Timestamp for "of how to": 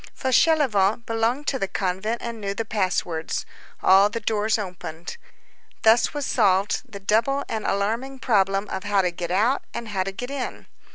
8.69-9.11